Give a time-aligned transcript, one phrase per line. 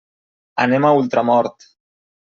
[0.65, 1.73] Anem a Ultramort.